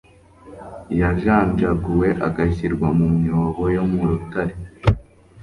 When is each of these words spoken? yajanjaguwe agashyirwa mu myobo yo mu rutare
yajanjaguwe 0.99 2.07
agashyirwa 2.27 2.87
mu 2.97 3.07
myobo 3.17 3.63
yo 3.75 3.83
mu 3.91 4.01
rutare 4.09 4.53